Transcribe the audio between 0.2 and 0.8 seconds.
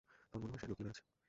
তোর মনে হয় সে লুকিয়ে